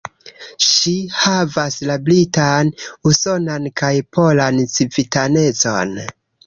[0.67, 2.73] Ŝi havas la britan,
[3.13, 5.99] usonan kaj polan civitanecon.